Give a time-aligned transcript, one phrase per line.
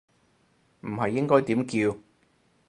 [0.79, 1.95] 唔係應該點叫